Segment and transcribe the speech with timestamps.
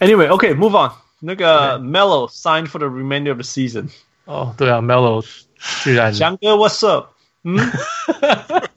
[0.00, 0.92] Anyway，OK，move、okay, on。
[1.20, 3.88] 那个 Melo signed for the remainder of the season。
[4.26, 5.24] 哦，对啊，Melo
[5.82, 6.12] 居然。
[6.12, 7.12] 翔哥，What's up？
[7.42, 7.58] 嗯，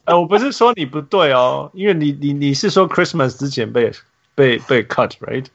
[0.04, 3.92] 呃，我不是说你不对哦，因为你你你是说 Christmas 之前被
[4.34, 5.46] 被被 cut，right？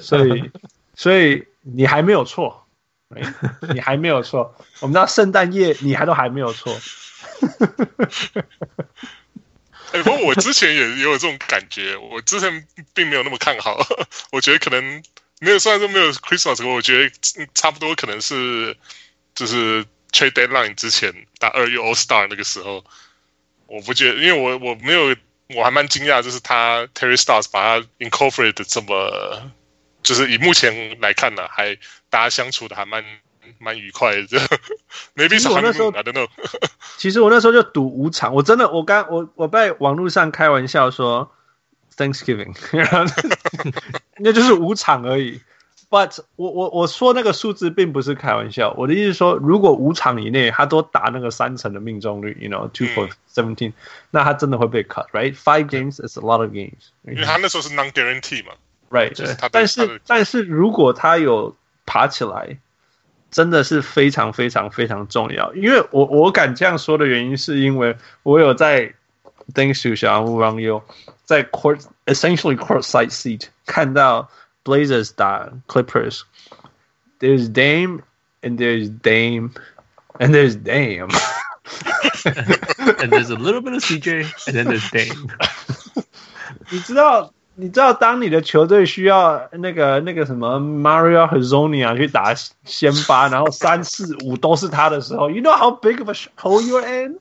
[0.00, 0.50] 所以
[0.94, 2.64] 所以你还没有错，
[3.08, 3.32] right?
[3.72, 4.54] 你还没有错。
[4.80, 6.72] 我们到圣诞夜你还都还没有错。
[9.91, 13.79] 哎、不过我之前也也有这种感觉，我之前并没有那么看好，
[14.31, 15.03] 我觉得可能
[15.39, 17.15] 没有，虽然说没有 Christmas，我觉得
[17.53, 18.75] 差不多可能是
[19.33, 22.83] 就是 Trade Deadline 之前打二月 All Star 那个时候，
[23.67, 25.15] 我不觉得，因为我我没有，
[25.55, 29.51] 我还蛮惊讶，就是他 Terry Stars 把他 Incorporate 这么，
[30.03, 31.75] 就是以目前来看呢、还
[32.09, 33.03] 大家相处的还蛮。
[33.59, 34.37] 蛮愉快的，这
[35.15, 36.27] maybe 是我那时候 I don't know。
[36.97, 41.31] 其实我那时候就赌五场，我真的，我刚我我在网络上开玩笑说
[41.95, 42.55] Thanksgiving，
[44.17, 45.41] 那就是五场而已。
[45.87, 53.73] But 我我我说那个数字并不是开玩笑，我的意思是说，如果五场以内他都打那个三成的命中率，you know two for seventeen，、嗯、
[54.11, 58.53] 那他真的会被 cut，right？Five games is a lot of games，因为他那时候是 non guarantee 嘛
[58.89, 59.49] ，right？
[59.51, 62.57] 但是但是如果他有爬起来。
[63.34, 68.92] 真的是非常非常非常重要，因为我我敢这样说的原因，是因为我有在
[69.54, 70.82] Thanks to 小人物网友
[71.24, 74.30] 在 court essentially court side seat 看到
[74.64, 78.02] Blazers 打 Clippers。There's Dame
[78.42, 79.50] and there's Dame
[80.18, 81.08] and there's Dame
[82.98, 85.28] and there's a little bit of CJ and then there's Dame。
[86.70, 87.32] 你知道？
[87.57, 92.33] 你知道，当你的球队需要那个那个什么 Mario Hazonia 去打
[92.65, 97.19] 先发，然后三四五都是他的时候，You know how big of a hole you're in？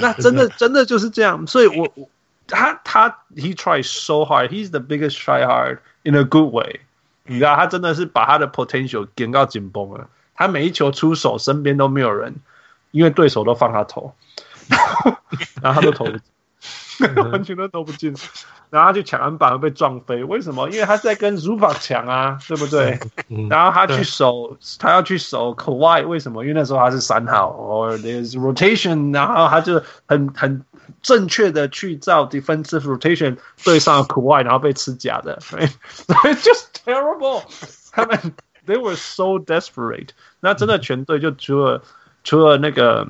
[0.00, 1.46] 那真的真的就是这样。
[1.46, 2.08] 所以我，我
[2.46, 4.48] 他他 He tries so hard.
[4.50, 6.80] He's the biggest try hard in a good way。
[7.24, 10.08] 你知道，他真的是把他的 potential 点到紧绷了。
[10.34, 12.34] 他每一球出手，身边都没有人，
[12.90, 14.14] 因为对手都放他投，
[15.62, 16.20] 然后他都投不进。
[17.30, 18.14] 完全都投不进，
[18.70, 20.68] 然后他去抢篮板会被撞飞，为什么？
[20.70, 22.98] 因为他在跟 Zubac 抢啊，对不对？
[23.48, 26.42] 然后他去守，他要去守 Kawhi，为什么？
[26.44, 30.64] 因为那时候他是三号，or there's rotation，然后他就很很
[31.02, 35.38] 正确的去造 defensive rotation 对上 Kawhi，然后被吃假的，
[36.06, 37.42] just terrible。
[37.92, 38.18] 他们
[38.66, 41.82] they were so desperate，那真的全队就除了
[42.24, 43.06] 除了那个。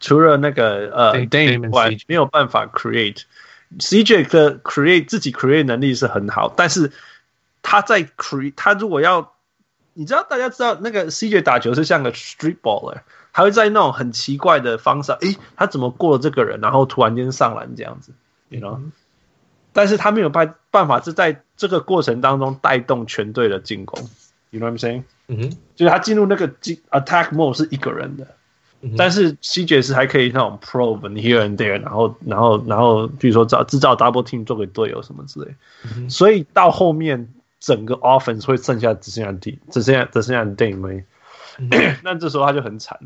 [0.00, 3.22] 除了那个呃 Dame 以外，没有办法 create。
[3.78, 6.90] CJ 的 create 自己 create 能力是很好，但是
[7.62, 9.34] 他在 create，他如果要，
[9.94, 13.02] 你知道大家知道那个 CJ 打球是像个 street baller，
[13.32, 18.12] 他会在那种很奇怪的方式，诶，他怎么过了这个人，然后突然间上篮这样子
[18.48, 18.80] ，you know？
[19.72, 24.08] 但是他没有办办法是在这个过程当中带动全队的进攻
[24.50, 25.04] ，you know what I'm saying？
[25.28, 28.34] 嗯哼，就是他进入那个进 attack mode 是一个人的。
[28.96, 35.54] 但是 CJ 是还可以那种 probe here and there，然后然后然后比如说造制造 double team 做给队友什么之类，
[35.96, 41.04] 嗯、所以到后面整个 offense 会剩下只剩下 D，只剩下只剩下 Dame，
[42.02, 42.98] 那这时候他就很惨。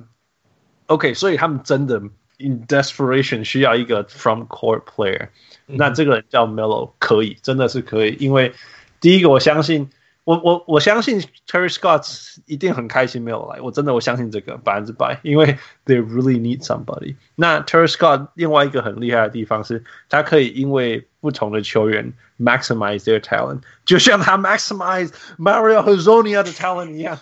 [0.87, 1.99] OK，所以他们真的
[2.39, 5.29] in desperation 需要一个 from court player，、
[5.67, 8.53] 嗯、那这个人叫 Melo 可以，真的是可以，因为
[9.01, 9.91] 第一个我相信。
[10.26, 17.16] 我我我相信 Terry Scott 一定很开心没有来，我真的我相信这个百分之百，因为 they really need somebody。
[17.36, 27.18] 那 Terry Scott 另外一个很厉害的地方是，他可以因为不同的球员 maximize their talent，就像他 maximize Mario Hezonja 的 talent 一样，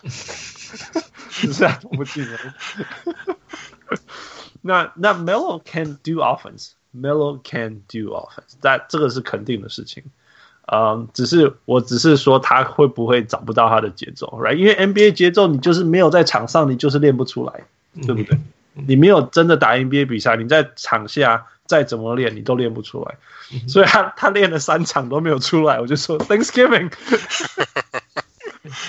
[1.29, 2.38] 是这样不记得。
[4.61, 10.03] 那那 Melo can do offense，Melo can do offense，但这个是肯定的事情。
[10.72, 14.54] 嗯，um, 只是我只是说他会不会找不到他的节奏，right？
[14.54, 17.64] 因为 NBA 节奏你就是没有在场上，你就是练不出来，
[18.06, 18.38] 对不对？
[18.86, 23.16] 你没有真的打 NBA 比赛，你在场下再怎么练，你都练不出来。
[23.69, 26.90] 所以他他练了三场都没有出来，我就说 Thanksgiving。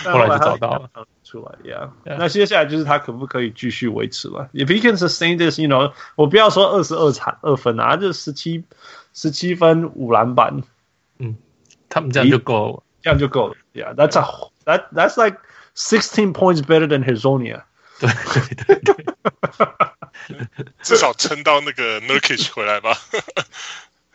[0.05, 0.89] 后来就找到了
[1.25, 1.89] 出来，Yeah。
[2.05, 8.63] 那接下来就是他可不可以继续维持了？If he can sustain this，you know，我不要说二十二场二分啊，就十七
[9.13, 10.63] 十七分五篮板，
[11.17, 11.35] 嗯。
[11.92, 13.56] 他们这样就够了，这样就够了。
[13.72, 14.24] Yeah, that's a
[14.64, 15.38] that that's like
[15.74, 17.62] sixteen points better than Hezonja。
[18.00, 18.10] 对
[18.66, 22.96] 对对对，至少撑到那个 Nurkic 回来吧。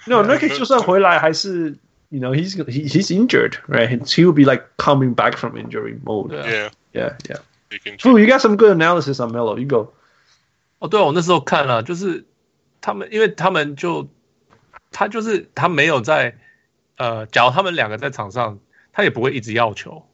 [0.05, 1.77] No, Nurkic 就算回来，还是
[2.09, 3.89] you know he's he, he's injured, right?
[4.05, 6.31] He will be like coming back from injury mode.
[6.31, 7.39] Yeah, yeah, yeah.
[7.99, 9.57] Fu, you got some good analysis on Melo.
[9.57, 9.93] You go.
[10.79, 12.25] 哦，对，我那时候看了，就是
[12.81, 14.07] 他们，因为他们就
[14.91, 16.37] 他就是他没有在。
[16.98, 18.58] 呃，假如他们两个在场上，
[18.92, 20.04] 他也不会一直要求。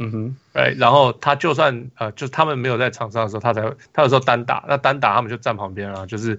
[0.00, 6.38] 嗯哼，哎，然后他就算呃，就是他们没有在场上的时候，他才会他有时候单打，那单打他们就站旁边啊，就是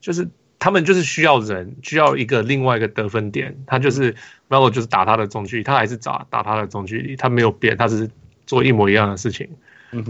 [0.00, 4.12] 就是他们就是需要人，需要一个另外一个得分点，他就是
[4.48, 8.10] Melo 就是打他的中距离，他还是打打他的中距离，他没有变，他只是
[8.46, 9.48] 做一模一样的事情，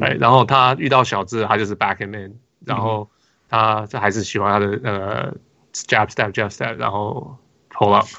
[0.00, 2.32] 哎，然后他遇到小智，他就是 back and man，
[2.64, 3.06] 然后
[3.50, 5.34] 他这还是喜欢他的呃
[5.74, 7.36] jab step jab step，然后
[7.70, 8.16] pull up，就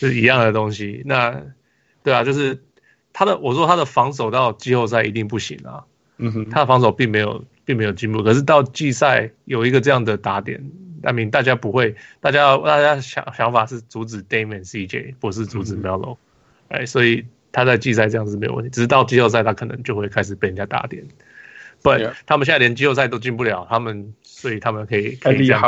[0.00, 1.42] 是一样的东西，那
[2.02, 2.62] 对啊，就是。
[3.12, 5.82] 他的我说他的防守到季后赛一定不行啊，
[6.18, 10.64] 嗯哼，他的防守并没有并没有进步，可是到季赛有一个这样的打点，
[11.02, 16.18] 那明大家不会，大家大家想想法是阻止 Damon CJ，不是阻止 Melo，
[16.68, 21.04] 哎、嗯，所以他在季赛这样子没有问题，只是到季后赛他可能就会开始被人家打点，
[21.82, 22.12] 不，Yeah.
[22.26, 25.60] 他们现在连季后赛都进不了，他们所以他们可以可以这样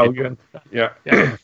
[0.71, 1.37] yeah.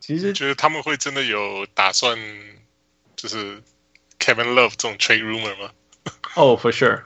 [0.00, 2.18] 其实觉得他们会真的有打算，
[3.14, 3.62] 就是。
[4.18, 5.70] Kevin Love 这种 trade rumor 吗？
[6.34, 7.02] 哦、oh,，for sure，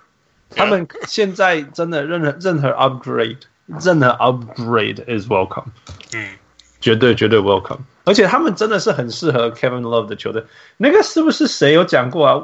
[0.48, 5.66] 他们现在真的任何任何 upgrade，任何 upgrade is welcome。
[6.14, 6.38] 嗯，
[6.80, 7.80] 绝对绝对 welcome。
[8.04, 10.42] 而且他们真的是很适合 Kevin Love 的球队。
[10.78, 12.42] 那个是不是谁有讲过啊？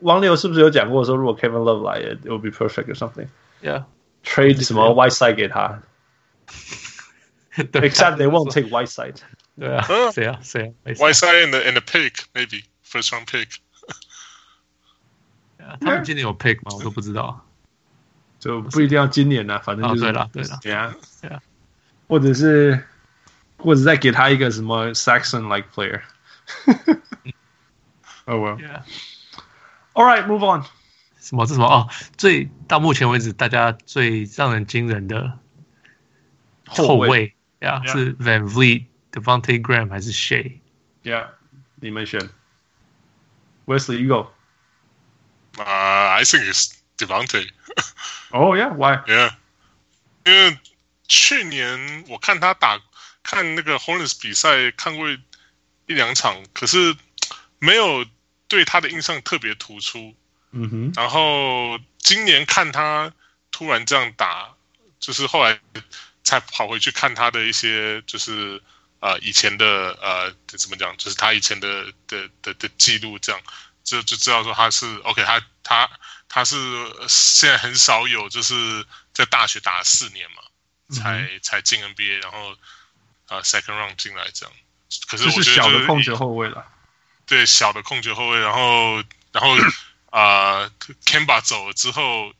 [0.00, 4.64] 王六是不是有讲过说，如果 Kevin Love 来，it will be perfect or something？Yeah，trade Yeah.
[4.64, 5.82] 什么 Whiteside 给他？
[7.56, 9.16] Except they won't take Whiteside。
[9.58, 10.92] 对啊，谁啊谁啊？
[10.92, 13.56] Whiteside in the in the pick maybe first round pick。
[15.80, 16.76] 他们今年有 pick 吗？
[16.76, 17.46] 我都不知道，
[18.38, 21.42] 就不一定要今年了，反正就是、哦、对了，对了，对啊，对啊，
[22.06, 22.84] 或者是，
[23.56, 26.02] 或者再给他一个什么 Saxon like player。
[28.26, 30.64] 哦，well。All right, move on。
[31.18, 31.46] 什么？
[31.46, 31.66] 这什么？
[31.66, 31.88] 哦，
[32.18, 35.38] 最到目前为止，大家最让人惊人的
[36.66, 41.29] 后卫呀，是 Van Vliet、 Devonte Graham 还是 Shay？Yeah，
[41.75, 42.29] 你们选。
[43.65, 44.31] Wesley，you go。
[45.61, 47.49] 啊、uh,，I think it's Devonte。
[48.31, 49.33] oh，Yeah，Why？Yeah，
[50.25, 50.59] 因为
[51.07, 52.79] 去年我看他打，
[53.23, 56.95] 看那个 Hornets 比赛，看过一两场，可是
[57.57, 58.05] 没有
[58.47, 60.15] 对他的印象特别突出。
[60.51, 60.91] 嗯哼。
[60.95, 63.11] 然后今年看他
[63.51, 64.55] 突然这样打，
[64.99, 65.59] 就是后来
[66.23, 68.61] 才跑回去看他的一些，就是
[68.99, 69.65] 呃以前的
[70.01, 73.41] 呃怎么讲，就是他以前的的的的记录这样。
[73.81, 75.89] 就就知道说他是 OK，他他
[76.27, 76.55] 他是
[77.07, 80.43] 现在很少有就是在大学打了四年嘛，
[80.95, 82.51] 才、嗯、才进 NBA，然后
[83.25, 84.55] 啊、呃、second round 进来这样。
[85.07, 86.63] 可是我觉得、就是、小的控球后卫了，
[87.25, 89.57] 对小的控球后卫，然后然后
[90.11, 90.71] 啊、呃、
[91.05, 92.31] Kemba 走了之后，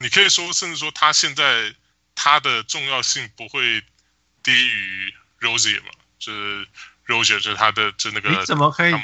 [0.00, 1.74] 你可以说甚至说他现在
[2.14, 3.82] 他的重要性不会
[4.42, 5.14] 低于
[5.44, 6.66] Rozier 嘛，就是
[7.06, 8.94] Rozier 就是他的就那个你怎么可以？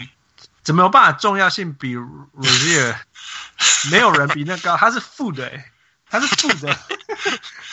[0.62, 2.96] 怎么有办法重要性比 Rozier
[3.90, 5.70] 没有人比那高，他是负的、欸，
[6.08, 6.78] 他是负的，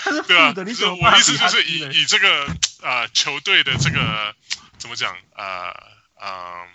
[0.04, 0.64] 他是负的。
[0.64, 0.98] 你怎么？
[1.02, 2.48] 我意思就是以以这个
[2.81, 4.34] 呃球队的这个
[4.78, 5.69] 怎么讲呃
[6.19, 6.66] 呃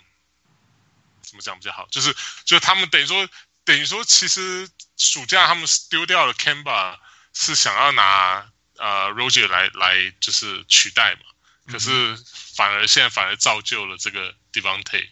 [1.21, 1.87] 怎么讲比较好？
[1.89, 2.13] 就是
[2.45, 3.27] 就是他们等于说
[3.65, 6.95] 等于说其实暑假他们丢掉了 Camba，
[7.33, 8.45] 是想要拿
[8.77, 11.21] 呃 Rozier 来来就是取代嘛，
[11.67, 12.17] 可是
[12.55, 15.07] 反而现在反而造就了这个 Devante，。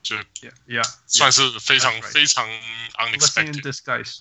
[0.00, 2.48] 就 yeah, yeah 算是非常非常
[2.94, 3.18] unexpected。
[3.18, 4.20] Blessing in disguise。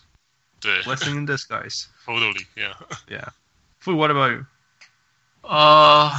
[0.59, 1.85] 对，Blessing in disguise。
[2.05, 2.75] Totally, yeah,
[3.07, 3.29] yeah.
[3.79, 4.45] Fu, what about you？
[5.41, 6.11] 呃，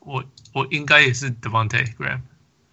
[0.00, 2.22] 我我应该也是 Devonte Graham。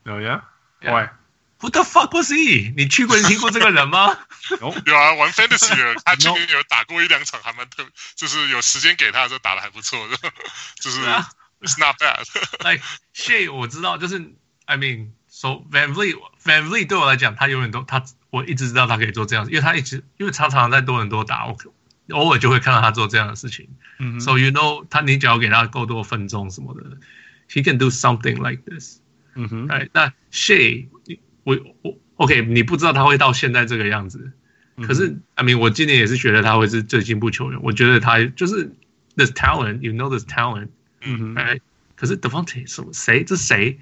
[0.06, 2.74] Oh yeah，why？What the fuck was he？
[2.76, 3.16] 你去过？
[3.16, 4.18] 你听过这个人吗？
[4.60, 10.10] 有啊，玩 Fantasy 的，他去年有打过一两场，还蛮特，就是有时间给他的时候打的还不错，
[10.76, 11.00] 就是
[11.63, 12.83] It's not bad。Like
[13.15, 14.33] Shai，我知道，就是
[14.67, 21.57] I mean。So Van Vliet Van Vliet 对我来讲，他永远都他，我一直知道他可以做这样子，因为他一直因为他常常在多伦多打，我
[22.13, 23.69] 偶尔就会看到他做这样的事情。
[23.99, 26.97] 嗯，So you know，他你只要给他够多分钟什么的，
[27.51, 29.01] He can do something like this。
[29.35, 30.89] 嗯哼，哎，那 Shai，
[31.45, 34.33] 我我 OK，你不知道他会到现在这个样子，
[34.83, 38.73] 可是 I mean，我今年也是觉得他会是最进步球员，我觉得他就是
[39.15, 40.71] There's talent，you know there's talent。
[41.03, 41.61] 嗯哼，哎，
[41.97, 43.25] 可是 Devonte 什么谁？
[43.25, 43.79] 这谁？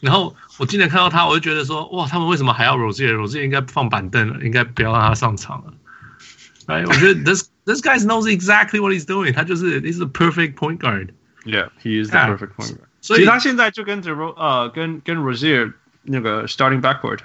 [0.00, 5.74] 然后我今天看到他，我就觉得说，哇，他们为什么还要 Rozier？Rozier 应该放板凳了，应该不要让他上场了。
[6.66, 6.86] Right？
[6.86, 9.34] 我觉得 this this guy knows exactly what he's doing。
[9.34, 12.88] 他就是 he's the perfect point guard。Yeah, he is the perfect point guard。
[13.02, 17.18] 所以他现在就跟 The 呃跟跟 Rozier 那个 starting backcourt。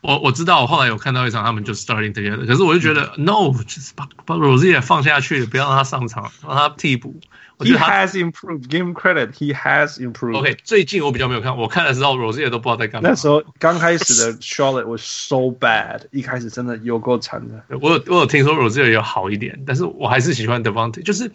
[0.00, 7.18] 我我知道，我后来有看到一场，他们就 starting together，可是我就觉得、嗯、no，就是把把 Rozier 放下去，不要让他上场，让他替补。
[7.59, 8.67] He has improved.
[8.67, 9.31] Give him credit.
[9.31, 10.37] He has improved.
[10.37, 13.07] OK，最近我比较没有看，我看的时候 Rosier 都不知道在干嘛。
[13.07, 17.63] 那时候刚开始的 Charlotte was so bad，一开始真的有够惨的。
[17.79, 21.31] 我有我有听说 Rosier 有好一点，但是我还是喜欢 Devonte，就是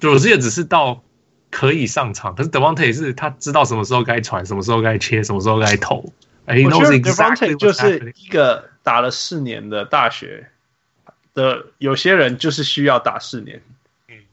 [0.00, 1.02] Rosier 只是到
[1.50, 6.12] 可以上场，可是 Devonte 是他知道什么时候该传，什么时候该切，什么时候该投。
[6.46, 10.48] 我觉得 Devante 就是一个打了四年的大学
[11.34, 13.60] 的，有些人就是需要打四年。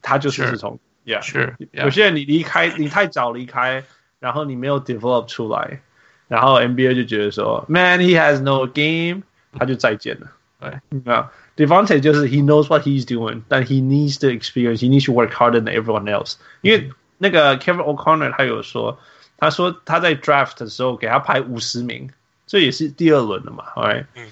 [0.07, 1.53] 他就是从，Yeah，是。
[1.71, 3.83] 有些人你离开，你太早离开，
[4.19, 5.81] 然后你没有 develop 出来，
[6.29, 10.31] 然后 NBA 就觉得说，Man he has no game，他就再见了。
[10.61, 15.73] 对，啊，Devonte 就是 he knows what he's doing，但 he needs the experience，he needs to work harder than
[15.73, 16.35] everyone else。
[16.61, 18.97] 因为那个 Kevin O'Connor 他有说，
[19.37, 22.09] 他说他在 draft 的时候给他排五十名，
[22.45, 24.05] 这也是第二轮的嘛，Right？
[24.15, 24.25] 嗯。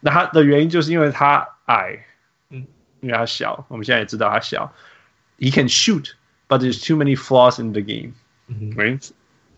[0.00, 2.06] 那他的原因就是因为他矮。
[3.05, 4.73] 因为他小，我们现在也知道他小。
[5.39, 6.11] He can shoot,
[6.47, 8.13] but there's too many flaws in the game,
[8.75, 9.09] right？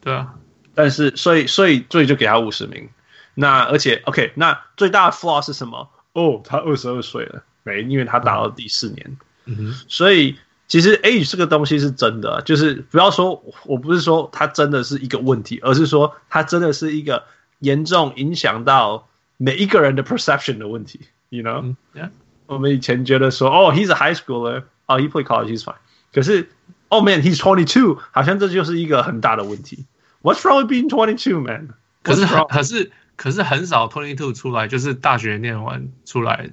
[0.01, 0.35] 对啊，
[0.73, 2.89] 但是所以所以所以就给他五十名。
[3.35, 5.89] 那而且 OK，那最大的 flaw 是什么？
[6.13, 7.85] 哦，他二十二岁了，right？
[7.87, 9.17] 因为他打到第四年。
[9.45, 9.73] 嗯哼。
[9.89, 10.37] 所以
[10.67, 17.25] 其实 age 这个东西是真的，就是不要说，我不是说他真的是一个问题，而是说他真的是一个
[17.59, 21.01] 严重影响到每一个人的 perception 的问题。
[21.29, 22.09] You know？Yeah.
[22.47, 25.75] 我们以前觉得说，哦，he's a high schooler，哦、oh,，he play college，he's fine。
[26.13, 26.49] 可是，
[26.89, 29.85] oh man，he's twenty two，好像这就是一个很大的问题。
[30.21, 31.69] What's wrong with being twenty two, man？
[32.03, 36.51] 可是，可是，可是很少 twenty two 出来，就是大学念完出来，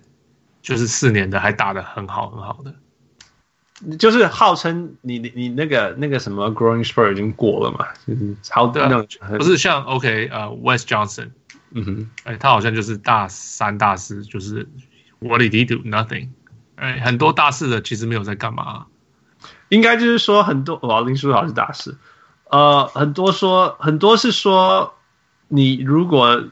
[0.63, 9.07] 就是四年的还打得很好很好的，就是号称你你你那个那个什么 growing spur 已经过了嘛，就是超的那种，
[9.37, 11.31] 不是像 OK 呃、uh,，Wes Johnson，
[11.73, 14.67] 嗯哼，哎，他好像就是大三大四，就是。
[15.25, 15.83] What did he do?
[15.87, 16.29] Nothing.
[16.77, 18.87] 哎，很多大四的其实没有在干嘛。
[19.69, 21.99] 应该就是说很多，老林书豪是大四。
[22.49, 24.95] 呃，很多说很多是说，
[25.49, 26.43] 你如果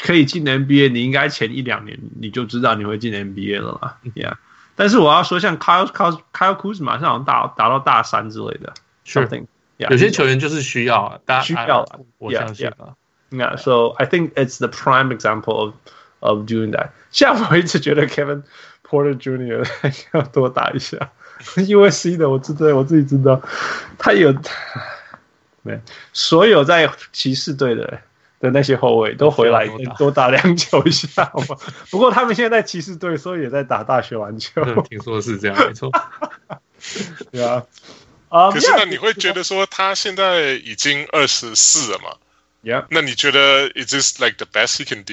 [0.00, 3.94] 可以进 NBA，你应该前一两年你就知道你会进 NBA 了嘛。
[4.14, 4.34] Yeah.
[4.76, 8.72] 但是我要说，像 Kyle Kyle Kyle Kuzma 马上好像打达到大三之类的。
[9.04, 9.46] Something.
[9.78, 11.84] Yeah, 有些球员就是需要，大家需要。
[12.18, 12.94] 我相信啊。
[13.30, 13.56] Yeah.
[13.56, 15.74] So I think it's the prime example of.
[16.21, 18.41] Of doing that，像我一直觉得 Kevin
[18.83, 19.63] Porter Jr.
[20.13, 21.11] 要多打一下
[21.55, 23.39] ，USC 的我知道，我自己知道，
[23.99, 24.33] 他有，
[25.61, 25.79] 没
[26.13, 27.99] 所有在骑士队的
[28.39, 29.67] 的那些后卫都回来
[29.99, 31.57] 多打两球一下，好吗？
[31.91, 34.63] 不过他们现在在骑士队，所以也在打大学篮球。
[34.89, 35.91] 听说是这样，没错。
[37.31, 37.63] 对啊，
[38.29, 42.15] 啊，可是那你会觉得说他现在已经二十四了嘛
[42.63, 45.03] ？Yeah，那你觉得 Is this like the best he can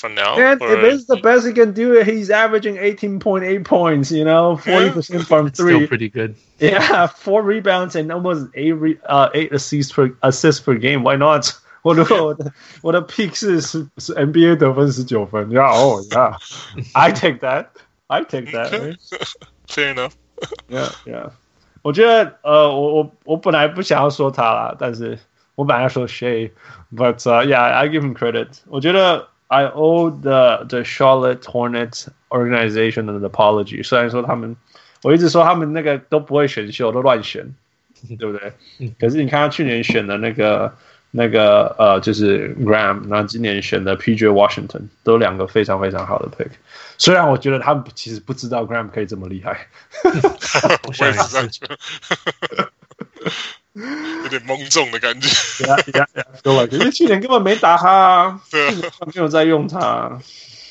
[0.00, 0.76] do？For now, and or...
[0.76, 4.12] if it's the best he can do, it he's averaging eighteen point eight points.
[4.12, 5.76] You know, forty percent from three.
[5.76, 6.34] Still pretty good.
[6.58, 11.02] Yeah, four rebounds and almost eight re, uh, eight assists per assists per game.
[11.02, 11.50] Why not?
[11.80, 15.48] 我的我的我的 pick 是是是 NBA 得分十九分。
[15.48, 16.36] Yeah, oh yeah,
[16.92, 17.68] I take that.
[18.08, 18.72] I take that.
[18.72, 18.98] Right?
[19.66, 20.12] Fair enough.
[20.68, 21.30] yeah, yeah.
[21.80, 25.18] 我觉得呃，我我我本来不想要说他啦，但是
[25.54, 28.48] 我本来要说 Shai，but、uh, yeah, I give him credit.
[28.66, 29.28] 我觉得。
[29.50, 33.82] I owe the the Charlotte Hornets organization an apology。
[33.82, 34.56] 虽然说他们，
[35.02, 37.54] 我一直说他们那个都不会选秀，都乱选，
[38.18, 38.52] 对不对？
[38.98, 40.74] 可是你看他去年选的那个
[41.12, 46.50] 那个呃，就是 Graham，然后今年选的 PJ Washington，都两个非常非常好的 pick。
[46.98, 49.68] 虽然我觉得他们其实不知道 Graham 可以这么厉害。
[50.02, 51.78] 我也是这样觉得。
[53.74, 55.28] 有点懵重的感觉。
[55.66, 56.24] 呀呀呀！
[56.42, 58.72] 对了，可是去年根本没打他啊，对啊，
[59.06, 60.18] 没有在用他。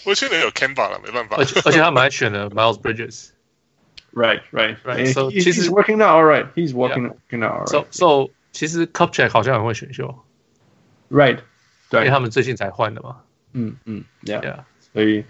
[0.05, 1.37] 我去年有 Kemba 了，没办法。
[1.37, 5.11] 而且而且他们还选了 Miles Bridges。Right, right, right.
[5.13, 6.47] So 其实 working out all right.
[6.55, 7.67] He's working working out all right.
[7.67, 10.23] So so 其实 Kupchak 好像很会选秀。
[11.11, 11.39] Right，
[11.89, 13.17] 对，因为他们最近才换的嘛。
[13.53, 14.63] 嗯嗯，Yeah，
[14.93, 15.25] 所以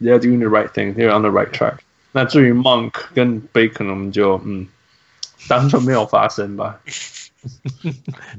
[0.00, 0.94] They're doing the right thing.
[0.94, 1.78] They're on the right track.
[2.12, 4.68] 那至于 Monk 跟 Bacon，我们就嗯。
[5.48, 6.78] 当做没有发生吧，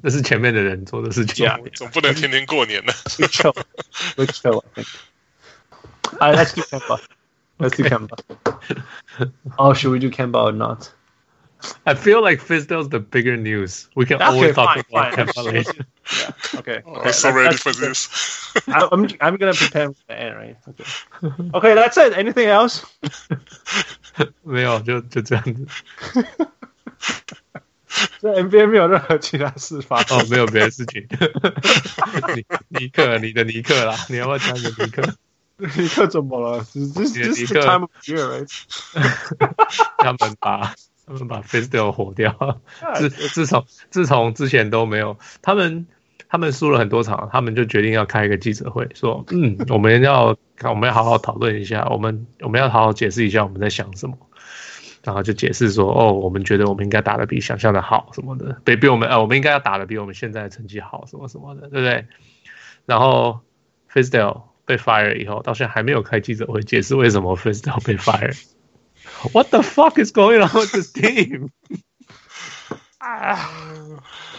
[0.02, 1.50] 那是前面的人做的事情。
[1.74, 2.94] 总不能天天过年呢。
[3.18, 3.56] We chill,
[4.16, 4.64] we chill.
[6.20, 7.00] Uh, let's do Kemba.
[7.58, 8.18] Let's do Kemba.
[9.58, 10.92] Oh, should we do Kemba or not?
[11.86, 13.90] I feel like Fizdale's the bigger news.
[13.96, 15.28] We can okay, always talk fine, about fine.
[15.28, 15.86] Kemba later.
[16.18, 16.60] Yeah.
[16.60, 16.82] Okay.
[16.86, 17.08] Oh, okay.
[17.10, 18.08] I'm so ready for this.
[18.68, 20.58] I'm I'm gonna prepare for the end, right?
[20.70, 20.86] Okay.
[21.54, 22.18] Okay, that's it.
[22.18, 22.86] Anything else?
[24.44, 25.68] 没有，就就这样子。
[28.19, 31.07] 在 NBA 没有任何其他事发生哦，没有别的事情。
[32.35, 35.03] 尼尼克，你的尼克啦，你要不要讲个尼克？
[35.57, 36.65] 尼克怎么了？
[36.65, 38.45] 只是只是 time of year，
[39.99, 40.75] 他们把
[41.07, 42.61] 他们把 Fizdale 火掉。
[42.97, 45.87] 自自从自从之前都没有，他们
[46.29, 54.19] 他们输了很多场，他们就决定要开一个记者会，说嗯，我们要我们要好好讨论一下，我们我们要好好解释一下我们在想什么。
[55.05, 62.07] 然后就解释说，哦，我们觉得我们应该打得比想象的好什么的，比比我们呃，我们应该要打得比我们现在的成绩好什么什么的，对不对？
[62.87, 63.41] 然后
[63.93, 68.35] Fizdale 被 fire 以后，到现在还没有开记者会解释为什么 Fizdale 被 fire。
[69.33, 71.51] What the fuck is going on with this team？
[72.97, 73.39] 啊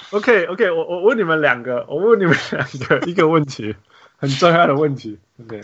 [0.09, 3.75] ，OK OK，我我问你们两个，我问你们两个一个问题，
[4.17, 5.19] 很重要的问题。
[5.39, 5.61] OK，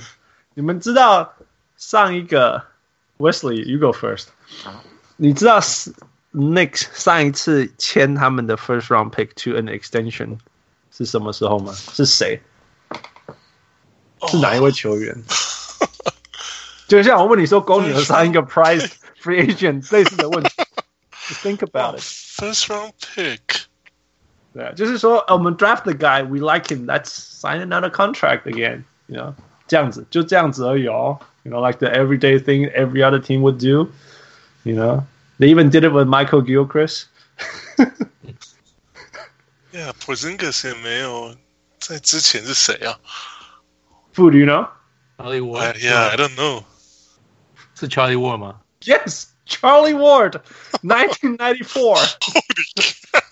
[0.53, 1.34] 你们知道
[1.75, 2.65] 上一个
[3.17, 4.27] Wesley，you go first。
[5.21, 5.93] 你知道是
[6.33, 10.38] Knicks 上一次签他们的 first round pick to an extension
[10.91, 11.73] 是什么时候吗？
[11.73, 12.41] 是谁？
[14.29, 15.15] 是哪一位球员？
[15.79, 15.88] Oh.
[16.88, 18.91] 就像我问你说，公牛上一个 prize
[19.23, 20.50] free agent 类似的问题。
[21.43, 22.03] Think about it.
[22.03, 23.41] First round pick.
[24.55, 28.85] 对啊，就是说，我们 draft the guy, we like him, let's sign another contract again.
[29.07, 29.35] You know，
[29.67, 31.19] 这样子，就这样子而已哦。
[31.43, 33.91] You know, like the everyday thing every other team would do.
[34.62, 35.03] You know,
[35.41, 37.07] they even did it with Michael Gilchrist.
[39.73, 41.37] yeah, Porzingis 也没有
[41.79, 42.99] 在之前是谁啊？
[44.15, 44.69] Who do you know?
[45.19, 45.76] Charlie Ward.
[45.76, 46.65] Uh, yeah, I don't know.
[47.75, 48.61] 是 Charlie Ward 吗？
[48.81, 50.41] Yes, Charlie Ward,
[50.83, 51.97] 1994.
[52.23, 53.23] Holy cow!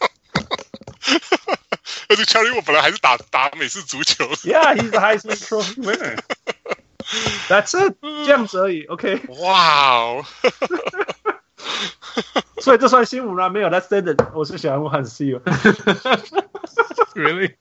[2.09, 4.27] 而且 Charlie Ward 本来还是打打美式足球。
[4.45, 6.19] Yeah, he's the Heisman Trophy winner.
[7.49, 8.85] That's it，这样子而已。
[8.85, 9.21] OK。
[9.29, 10.25] 哇哦！
[12.60, 13.50] 所以这算新闻吗？
[13.50, 14.22] 没有，That's it。
[14.34, 15.42] 我是小人物汉斯，See you。
[17.16, 17.54] Really？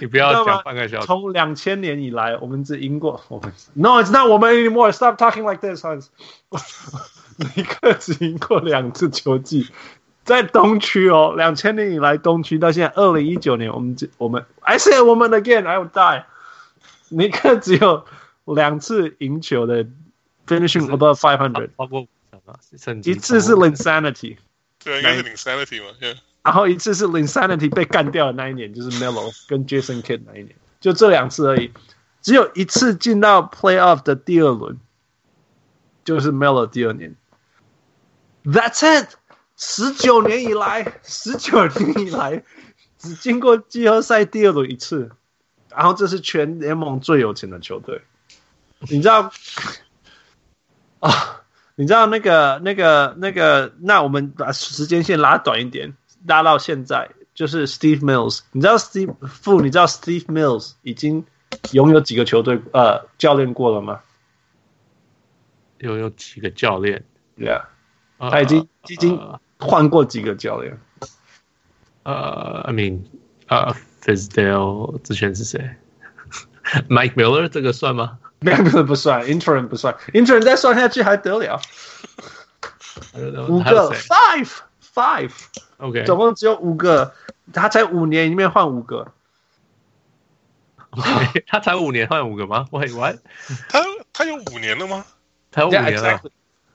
[0.00, 1.06] 你不要讲半个小时。
[1.06, 3.52] 从两千年以来，我们只赢过我们。
[3.74, 4.92] No，it's not 我们 anymore。
[4.92, 6.06] Stop talking like this，Hans。
[7.36, 9.68] 尼克只赢过两次球季，
[10.24, 11.34] 在东区哦。
[11.36, 16.24] 两千年以来，东区到现在二零一九年，我们我们 I say 我们 again，I will die。
[17.08, 18.04] 尼克只有。
[18.54, 19.84] 两次赢球的
[20.46, 21.70] finishing above five hundred，
[23.04, 24.36] 一次是 Linsanity，
[24.82, 26.16] 对，应该是 Linsanity 嘛，yeah.
[26.42, 31.72] 然后一次是 Linsanity 被干掉的那一年，就是 Melo 跟 Jason Kidd 那一年，就这两次而已，
[32.22, 34.78] 只有一次进到 Playoff 的第二轮，
[36.04, 37.16] 就是 Melo 第二年。
[38.44, 39.08] That's it，
[39.56, 42.44] 十九年以来，十九年以来
[42.96, 45.10] 只经过季后赛第二轮一次，
[45.70, 48.02] 然后这是全联盟最有钱的球队。
[48.78, 49.32] 你知道
[51.00, 51.40] 啊、哦？
[51.76, 53.72] 你知道那个、那个、那个？
[53.80, 55.94] 那我们把时间线拉短一点，
[56.26, 58.40] 拉到现在，就是 Steve Mills。
[58.52, 59.60] 你知道 Steve 傅？
[59.60, 61.24] 你知道 Steve Mills 已经
[61.72, 64.00] 拥有几个球队呃教练过了吗？
[65.80, 67.04] 拥有几个教练
[67.36, 67.64] ？Yeah，、
[68.18, 69.20] uh, 他已经已经
[69.58, 70.80] 换过几个教练。
[72.04, 73.02] 呃、uh,，I mean，
[73.48, 75.76] 呃、uh,，Fizdale 之前是谁
[76.88, 78.18] ？Mike Miller 这个算吗？
[78.85, 81.61] 不算，interim 不算，interim 再算下去还得了？
[83.47, 84.49] 五个，five
[84.93, 87.13] five，OK，总共只有五个，
[87.53, 89.11] 他才五年里面换五个，
[90.91, 92.67] okay, 他才五年换五个吗？
[92.71, 93.17] Wait what？
[93.69, 95.05] 他他有五年了吗？
[95.51, 96.31] 他有五年了 yeah, exactly.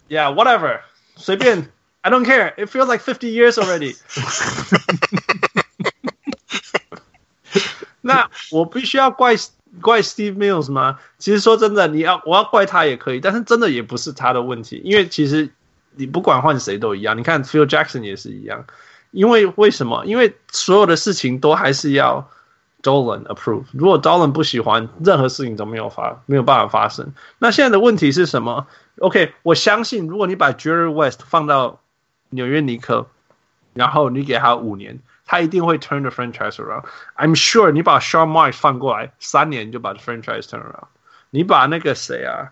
[0.09, 0.81] Yeah, whatever，
[1.17, 1.71] 随便，
[2.03, 3.97] I don't care，it feels like fifty years already。
[8.01, 9.37] 那我必须要怪。
[9.80, 11.00] 怪 Steve Mills 吗？
[11.18, 15.50] 其实说真的，你要我要怪他也可以，但是真的也不是他的问题，因为其实
[15.96, 17.18] 你不管换谁都一样。
[17.18, 18.66] 你看 Phil Jackson 也是一样，
[19.12, 20.06] 因为为什么？
[20.06, 22.30] 因为所有的事情都还是要
[22.84, 23.64] Dolan approve。
[23.72, 27.14] 如果 Dolan 不喜欢，任何事情都没有发没有办法发生。
[27.40, 28.68] 那现在的问题是什么
[29.00, 31.80] ？OK，我相信如果你把 Jerry West 放到
[32.32, 33.08] 纽约尼克，
[33.74, 35.00] 然后你给他五年。
[35.32, 36.84] 他一定会 turn the franchise around。
[37.16, 40.90] I'm sure 你把 Sean Marks 放过来，三年就把 the franchise turn around。
[41.30, 42.52] 你把那个谁啊，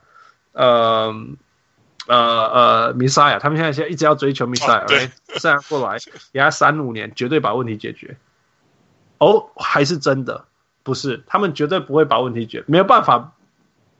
[0.53, 1.13] 呃
[2.07, 5.11] 呃呃，米赛亚，他们现在现在一直要追求米赛亚，对，
[5.41, 5.97] 这样过来，
[6.31, 8.15] 给他三五年，绝对把问题解决。
[9.17, 10.45] 哦，还是真的？
[10.83, 13.33] 不是，他们绝对不会把问题解，没有办法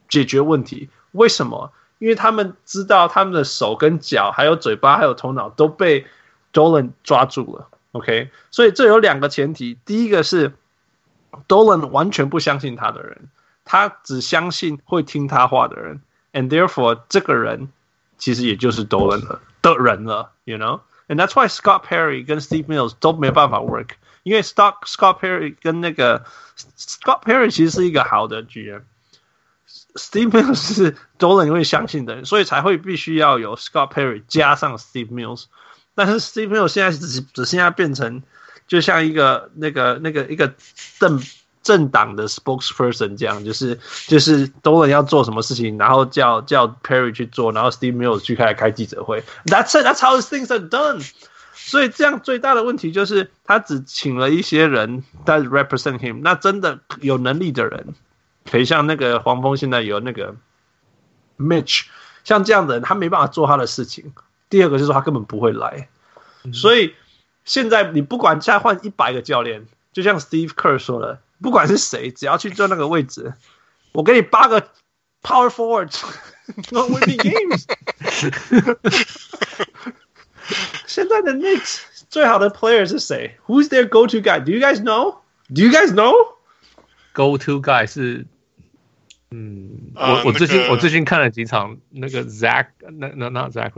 [0.08, 0.90] 解决问题。
[1.12, 1.74] 为什么？
[1.98, 6.08] 因为他们知道他们的手跟脚，还有嘴巴，还有头脑都被
[6.54, 7.68] Dolan 抓住了。
[7.93, 10.53] OK，所以这有两个前提，第一个是
[11.47, 13.29] Dolan 完全不相信他的人，
[13.65, 16.01] 他只相信会听他话的人，
[16.33, 17.69] and therefore 这个人
[18.19, 23.91] 其实也就是 Dolan 的的人了，you know， ，and that's why Scott Perry 跟 Steve Mills 都没有办法 work，
[24.25, 26.25] 因为 Scott Scott Perry 跟那个
[26.77, 35.45] Scott Perry 其实是一个好的 GM，Steve Mills 是 Dolan 会相信的人，所以才会必须要有 Scott Perry 加上 Steve Mills，
[36.00, 38.24] 但是 Steve Mills 现在只只剩下变成
[38.70, 40.54] 就像一个那个那个一个
[40.98, 41.22] 政
[41.62, 49.22] 政党的 spokesperson 这样，就是就是都问要做什么事情，然后叫叫 Perry 去做，然后 Steve Mill 去开开记者会。
[49.44, 51.06] That's that's how things are done.
[51.54, 56.22] 所以这样最大的问题就是他只请了一些人在 represent him。
[56.24, 57.94] 那真的有能力的人，
[58.50, 60.34] 可以像那个黄蜂现在有那个
[61.38, 61.88] Mitch，
[62.24, 64.14] 像这样的人，他没办法做他的事情。
[64.50, 65.90] 第二个就是说他根本不会来。
[66.54, 66.96] 所以
[67.46, 71.22] 现在你不管再换一百个教练，就像 Steve Kerr 说的。
[71.42, 73.34] 不管是谁，只要去坐那个位置，
[73.94, 74.62] 我给你八个
[75.24, 77.64] power forward，no winning games。
[80.86, 87.62] 现在的 Knicks 最好的 player 是谁？Who's their go to guy？Do you guys know？Do you guys know？Go to
[87.62, 88.26] guy 是，
[89.32, 93.72] 嗯，我我最近我最近看了几场那个 Zach，那那那 Zach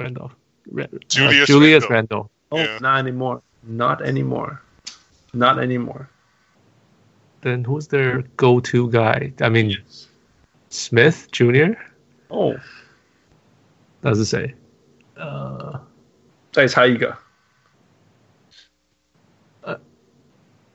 [0.70, 3.42] Randolph，Julius Randolph。Oh, not anymore.
[3.62, 4.60] Not anymore.
[5.32, 6.08] Not anymore.
[7.42, 9.32] Then who's their go-to guy?
[9.40, 9.76] I mean,
[10.70, 11.76] Smith Jr.
[12.28, 12.58] 哦，
[14.00, 14.54] 那是谁？
[15.14, 15.86] 呃，
[16.52, 17.16] 再猜一个。
[19.62, 19.78] 呃、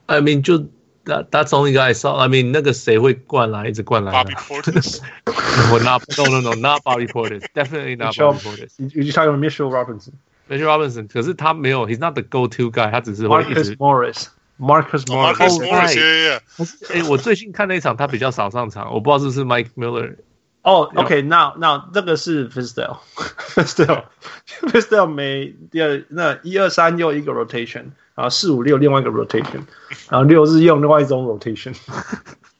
[0.07, 0.67] uh,，I mean 就
[1.05, 2.17] that that's only guy I saw.
[2.17, 4.13] I mean 那个谁会灌篮，一直灌篮？
[4.13, 4.99] Bobby Portis。
[5.71, 7.43] 我 not no no no not Bobby Portis.
[7.53, 8.73] Definitely not Bobby Portis.
[8.77, 10.13] You you talking about Mitchell Robinson?
[10.47, 13.75] Mitchell Robinson，可是他没有，he's not the go-to guy，他只是会一直。
[13.75, 16.39] Marcus Morris。Marcus Morris，
[16.89, 20.17] 哎、欸，我最近看那一场，他比较少上场，我不知道是不是 Mike Miller。
[20.66, 29.60] 哦、oh,，OK，那那这个是 Fizdale，Fizdale，Fizdale 每第二那一二三又一个 rotation，然后四五六另外一个 rotation，
[30.10, 31.72] 然后六日用另外一种 rotation，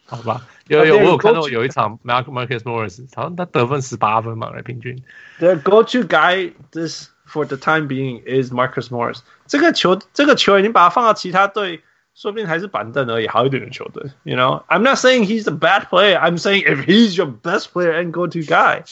[0.06, 0.40] 好吧？
[0.68, 5.02] 有有我有看到有一场 Mark Marcus Morris，好像他得分十八分嘛，来平均。
[5.40, 9.18] The go-to guy this for the time being is Marcus Morris。
[9.48, 11.82] 这个球，这个球，已经把它放到其他队。
[12.15, 14.11] 说不定还是板凳而已，好一点的球队。
[14.23, 16.19] You know, I'm not saying he's a bad player.
[16.19, 18.83] I'm saying if he's your best player and go-to guy,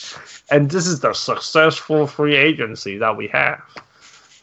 [0.48, 3.58] and this is the successful free agency that we have,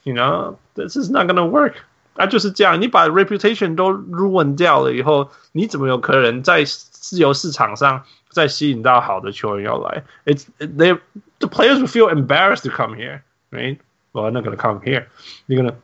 [0.03, 1.73] you know, this is not gonna work.
[2.15, 2.81] 啊，就是这样。
[2.81, 10.03] 你把 reputation 都 ruin 掉了以后，你怎么有可能在自由市场上再吸引到好的球员要来？
[10.25, 10.99] It's they
[11.39, 13.21] the players will feel embarrassed to come here,
[13.51, 13.77] right?
[14.13, 15.07] Well, I'm not gonna come here.
[15.47, 15.75] You're gonna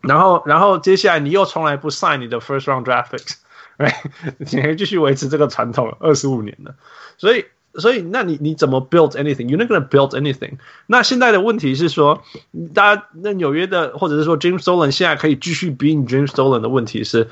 [0.00, 3.94] 然后，然后接下来你又从来不 sign 你的 first round draft picks，right？
[4.38, 6.74] 你还继续维持这个传统二十五年了，
[7.18, 10.58] 所以，所以，那你你怎么 build anything？You're not gonna build anything。
[10.86, 12.22] 那现在的问题是说，
[12.74, 17.28] 大家那纽约的，或者是说 James Dolan 现在可以继续 being James Dolan 的问题是，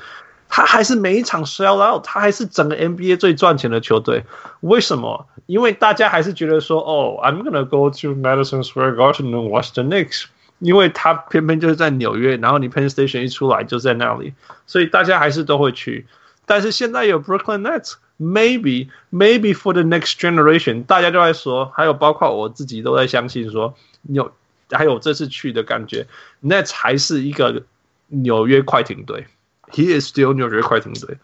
[0.47, 4.23] 他还是每一场 sell out，他还是整个 NBA 最赚钱的球队。
[4.61, 5.27] 为什么？
[5.45, 10.23] 因为大家还是觉得说，哦，I'm gonna go to Madison Square Garden and watch the Knicks。
[10.58, 14.32] 因为他偏偏就是在纽约，然后你 Penn Station 一出来就在那里，
[14.66, 16.06] 所以大家还是都会去。
[16.46, 24.32] 但是现在有 Brooklyn Nets，maybe maybe for the next generation，大家都在说，还有包括我自己都在相信说，有
[24.70, 26.06] 还有这次去的感觉
[26.42, 27.64] ，Nets 还是一个
[28.08, 29.26] 纽约快艇队
[29.70, 31.18] ，He is still 纽约快艇队。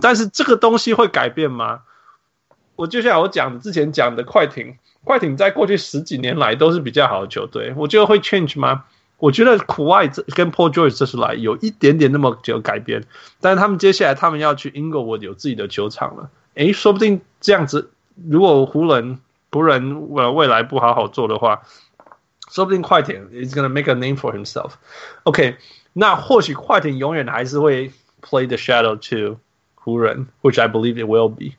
[0.00, 1.82] 但是这个东西会改变吗？
[2.76, 4.76] 我就像我讲的之前讲的快艇。
[5.04, 8.84] 快艇在过去十几年来都是比较好的球队，我觉得会 change 吗？
[9.18, 13.04] 我觉得苦爱这跟 Paul George 这次来有一点点那么久改变，
[13.40, 17.90] 但是他们接下来他们要去 Inglewood 有自己的球场了，诶，说不定这样子，
[18.28, 19.18] 如果湖人
[19.50, 21.62] 湖人未来不好好做的话，
[22.50, 24.72] 说不定快艇 is gonna make a name for himself。
[25.24, 25.56] OK，
[25.92, 27.90] 那或许快艇永远还是会
[28.22, 29.38] play the shadow to
[29.74, 31.56] 湖人，which I believe it will be。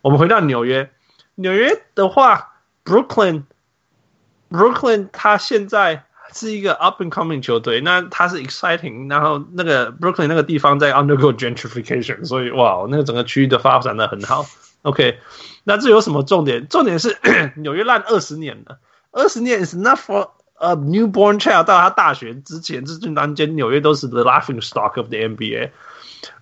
[0.00, 0.90] 我们回到纽约。
[1.36, 14.46] 纽约的话，Brooklyn，Brooklyn，它现在是一个 up and coming 球队，那它是 exciting，然后那个 Brooklyn 那个地方在 undergo gentrification，所以哇，那个整个区域的发展的很好。
[14.82, 15.18] OK，
[15.64, 16.66] 那这有什么重点？
[16.68, 17.18] 重点是
[17.56, 18.78] 纽约烂二十年了，
[19.12, 21.64] 二十年 is not for a newborn child。
[21.64, 25.70] 到他大学之前，这中间纽约都是 the laughing stock of the NBA。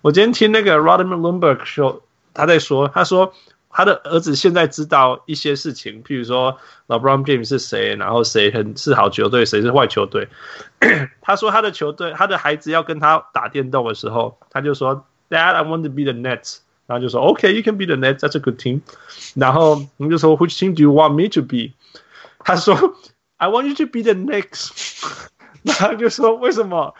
[0.01, 2.01] 我今天听那个 Rodman Lumberg show，
[2.33, 3.33] 他在说，他说。
[3.74, 10.28] 他的儿子现在知道一些事情，譬如说 LeBron James 是谁，然后谁很是好球队，谁是坏球队。
[11.20, 18.18] 他说他的球队，他的孩子要跟他打电动的时候，他就说：“ Dad, I want to be the Nets。”然后就说：“OK, you can be the Nets.
[18.18, 18.80] That's a good team。”
[19.36, 21.74] 然后你就说：“Which team do you want me to be？”
[22.44, 22.96] 他说：“
[23.36, 25.28] I want you to be the Knicks。”
[25.62, 26.94] 然后就说为什么？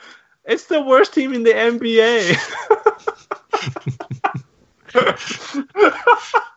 [0.45, 2.37] It's the worst team in the NBA。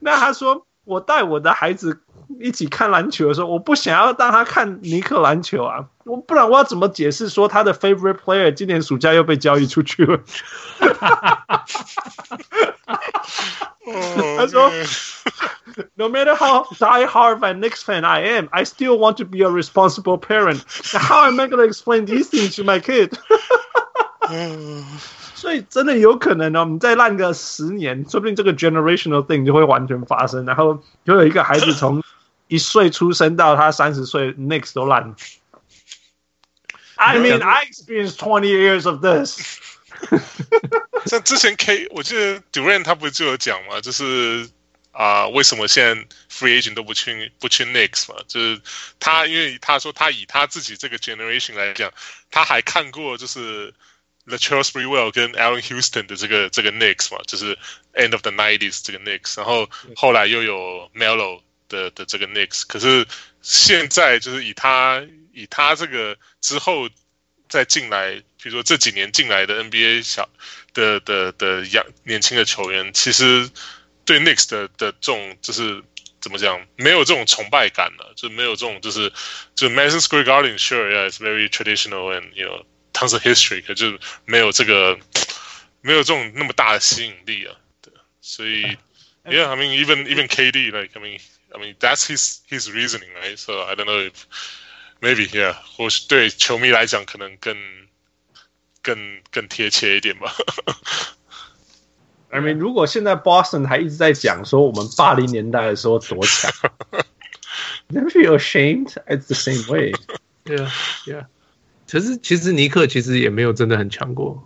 [0.00, 2.00] 那他说，我带我的孩子
[2.40, 10.20] 一起看篮球的时候，我不想要让他看尼克篮球啊，我不然我要怎么解释说他的 favorite player 今年暑假又被交易出去了？
[14.36, 14.70] 他说
[15.94, 20.18] ，No matter how die-hard a Knicks fan I am, I still want to be a responsible
[20.18, 20.62] parent.
[20.92, 23.16] How am I going to explain these things to my kid?
[25.44, 32.02] 所以真的有可能呢，我们再烂个十年，说不定这个 generational thing 就会完全发生，然后就有一个孩子从
[32.48, 35.14] 一岁出生到他三十岁，next 都烂。
[36.94, 39.60] I mean, I experienced twenty years of this.
[41.04, 44.48] 像之前 K，我记得 Durant 他不是就有讲嘛，就是
[44.92, 48.18] 啊、呃，为什么现在 Free Agent 都不去不去 Knicks 嘛？
[48.26, 48.62] 就是
[48.98, 51.92] 他因为他说他以他自己这个 generation 来讲，
[52.30, 53.74] 他还看过就是
[54.26, 57.58] Latrell Sprewell 跟 Allen Houston 的这个这个 Knicks 嘛，就是
[57.94, 63.06] End of the Nineties 这个 Knicks，然后后来又有 Melo 的的这个 Knicks，可是
[63.42, 66.88] 现在就是以他以他这个之后。
[67.46, 70.28] 再进来，比如说这几年进来的 NBA 小
[70.72, 73.48] 的的的养年轻的球员，其实
[74.04, 75.80] 对 Knicks 的的这种就是
[76.20, 79.12] 怎么讲，没有这种崇拜感了，就没有这种就是
[79.54, 84.97] 就 Madison Square Garden sure yeah it's very traditional and you know tons of history，可就没有这个
[85.81, 88.77] 没有这种那么大的吸引力啊，对，所以
[89.25, 91.19] yeah I mean even even KD like I mean
[91.51, 94.25] I mean that's his his reasoning right so I don't know if
[95.01, 97.55] Maybe yeah，或许对球迷来讲可能更
[98.81, 100.35] 更更贴切一点吧。
[102.31, 106.51] I mean，如果现在 Boston 还一直在讲说我们八零年代的时候多强，
[107.87, 108.97] Never feel ashamed.
[109.07, 109.93] It's the same way.
[110.43, 110.69] Yeah,
[111.05, 111.27] yeah.
[111.94, 114.42] 可是其实尼克其实也没有真的很强过。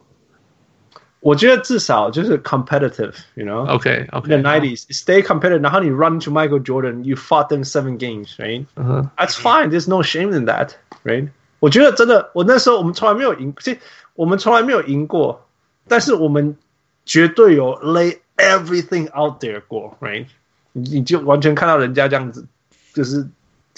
[1.20, 4.28] 我觉得至少就是 competitive，you know？OK，OK。
[4.28, 9.40] The nineties stay competitive，然后你 run to Michael Jordan，you fought them seven games，right？That's、uh huh.
[9.40, 9.70] fine.
[9.70, 11.30] There's no shame in that，right？
[11.60, 13.78] 我觉得真的，我那时候我们从来没有赢，其实
[14.12, 15.48] 我们从来没有赢过，
[15.88, 16.58] 但是我们
[17.06, 20.26] 绝对有 lay everything out there 过，right？
[20.72, 22.46] 你你就完全看到人家这样子，
[22.92, 23.26] 就是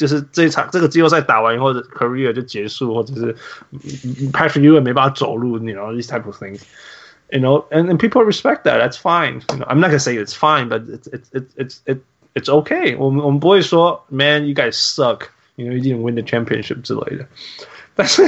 [0.01, 3.37] 就是这一场这个季后赛打完以后的 career 就结束，或者是
[4.33, 6.63] Patrick Ewing 没办法走路，你 you know these type of things。
[7.31, 8.79] You know, and, and people respect that.
[8.79, 9.43] That's fine。
[9.69, 12.01] I'm not gonna say it's fine, but it's it's it's it's
[12.35, 12.97] it's, okay.
[12.97, 15.27] 我们我们不会说，Man, you guys suck.
[15.57, 17.27] You know, you didn't win the championship 之类的。
[17.95, 18.23] 但是，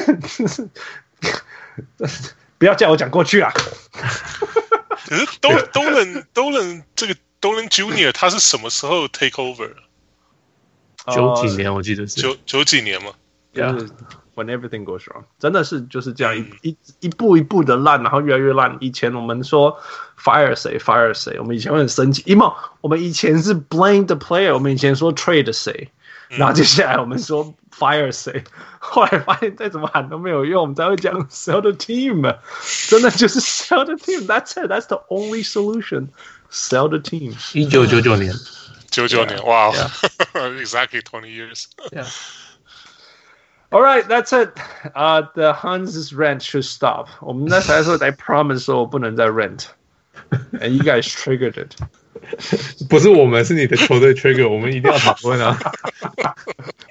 [1.96, 3.50] 但是不要叫我讲过去啊。
[5.06, 9.70] 可是都都能都能这个都能 Junior 他是什么时候 take over？
[11.06, 13.10] 九几年我记得是九九几年嘛。
[13.54, 13.88] Yeah.
[14.34, 18.78] When everything goes wrong，真的是就是这样一一一步一步的烂，然后越来越烂。
[18.80, 19.78] 以前我们说
[20.18, 22.22] fire 谁 fire 谁，我们以前会很生气。
[22.24, 22.46] 因为
[22.80, 25.90] 我们以前是 blame the player，我们以前说 trade 谁，
[26.30, 28.42] 然后接下来我们说 fire 谁，
[28.78, 32.34] 后来发现再怎么喊都没有用，我们才会讲 sell the team。
[32.88, 37.34] 真的就是 sell the team，that's it，that's the only solution，sell the team。
[37.52, 38.32] 一九九九年，
[38.91, 39.71] 九九年，哇，
[40.33, 44.57] exactly twenty years。All right, that's it.
[44.95, 47.07] Uh, the Huns' rent should stop.
[47.21, 49.65] 我们那才说 I promise 说我不能再 rent.
[50.53, 51.75] And you guys triggered it.
[52.89, 55.57] 不是我们，是你的球队 trigger，我们一定要讨论啊。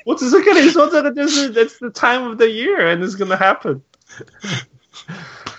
[0.04, 3.80] 我只是跟你说，这个就是 It's the time of the year and it's gonna happen.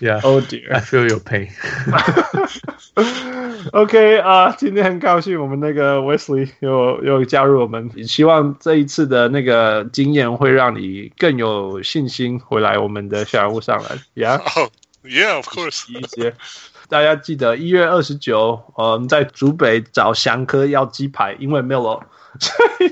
[0.01, 0.21] Yeah.
[0.23, 0.71] Oh dear.
[0.71, 1.49] I feel your pain.
[3.73, 13.97] OK 啊、uh,，今天很高兴我们那个 Wesley 又又加入我们，希望这一次的那个经验会让你更有信心回来我们的小人物上来。
[14.15, 14.69] Yeah，oh,
[15.03, 15.89] yeah, of course。
[15.89, 16.33] 一些
[16.89, 22.05] 大家记得一月二十九，呃，我们在竹北找翔哥要鸡排，因为没有了，
[22.39, 22.89] 所以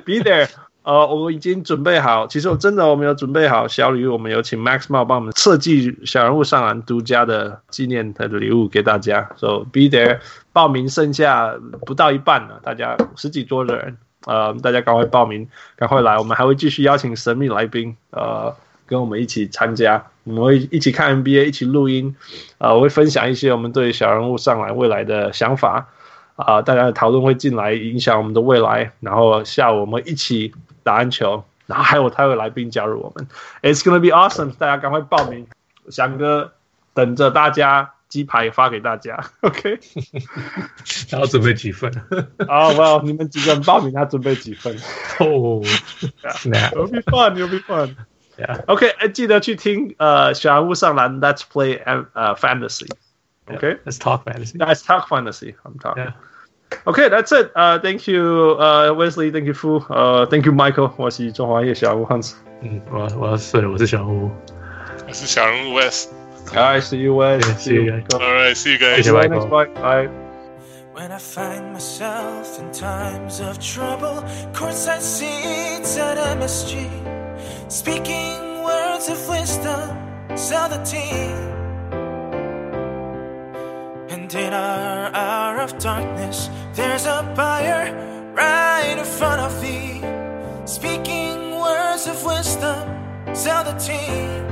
[0.00, 0.48] be there。
[0.87, 2.27] 呃，我们已经准备好。
[2.27, 9.29] 其实我真的我们有准备好小礼物，我们有请 Max Mao 帮我们设计小人物上篮独家的纪念的礼物给大家。
[9.35, 10.19] So be there，
[10.53, 11.53] 报名剩下
[11.85, 16.17] 不到一半了，大家十几桌的人，呃，大家赶快报名，赶快来。
[16.17, 20.01] 我们还会继续邀请神秘来宾，呃，跟我们一起参加。
[20.23, 22.15] 我们会一起看 NBA，一起录音，
[22.59, 25.89] 呃，我会分享一些我们对小人物上篮未来的想法。
[26.37, 28.93] 啊、大家的讨论会进来影响我们的未来。
[29.01, 30.53] 然后下午我们一起。
[30.87, 33.27] 打篮球，然后还有他有来宾加入我们
[33.61, 34.53] ，It's gonna be awesome！
[34.57, 35.45] 大家赶快报名，
[35.89, 36.53] 翔哥
[36.93, 39.79] 等着大家，鸡排发给大家，OK？
[41.09, 41.91] 然后准备几份？
[42.47, 44.77] 啊，Well，你们几个人报名，他准备几份？
[45.19, 45.61] 哦，
[46.45, 47.95] 那 It'll be fun，It'll be fun。
[48.37, 48.63] Yeah.
[48.67, 51.81] OK，哎，记得去听呃小人物上篮 Let's Play
[52.13, 52.87] 呃 Fantasy。
[53.47, 54.57] OK，Let's talk fantasy.
[54.57, 55.55] Let's talk fantasy.
[55.63, 56.13] I'm talking.
[56.70, 56.78] Yeah.
[56.84, 57.50] OK, that's it.
[57.54, 62.32] 呃，Thank you，呃，Wesley，Thank you Fu，呃，Thank you Michael，我是中华夜小人物 Hans。
[62.62, 64.30] 嗯，我要我要睡了，我是小人物。
[65.06, 66.08] 我是小人物 West。
[66.54, 67.40] Alright, see you Wes.
[67.40, 68.04] Yeah, see you guys.
[68.08, 68.18] Go.
[68.18, 68.96] All right, see you guys.
[68.96, 69.46] 谢谢 See you Michael.
[69.46, 69.66] next bye.
[69.80, 70.08] Bye.
[70.94, 76.88] When I find myself in times of trouble, courtside seats at MSG,
[77.68, 79.96] speaking words of wisdom,
[80.36, 81.55] sell the team.
[84.27, 87.93] And in our hour of darkness, there's a fire
[88.33, 90.01] right in front of thee,
[90.65, 92.83] speaking words of wisdom,
[93.33, 94.43] sell the team.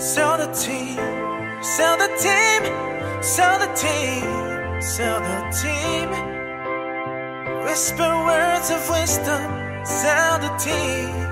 [0.00, 0.96] Sell the team,
[1.62, 6.08] sell the team, sell the team, sell the team.
[7.62, 11.31] Whisper words of wisdom, sell the team.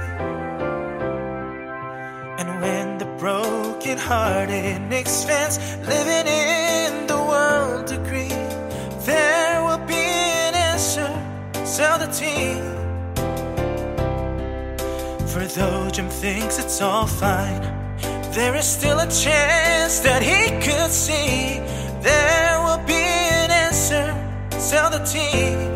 [3.96, 4.78] Broken-hearted
[5.26, 8.28] fans living in the world degree,
[9.04, 11.10] there will be an answer.
[11.64, 12.58] Sell the team.
[15.26, 17.62] For though Jim thinks it's all fine,
[18.32, 21.58] there is still a chance that he could see.
[22.00, 23.02] There will be
[23.42, 24.14] an answer.
[24.58, 25.69] Sell the team.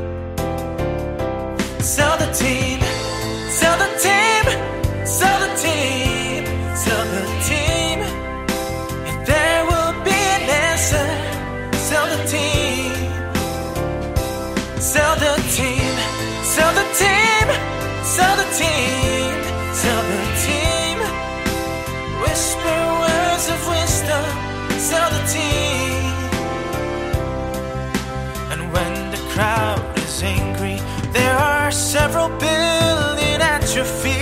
[31.94, 34.13] several billion at your feet.